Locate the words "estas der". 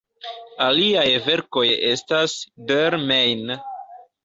1.91-3.01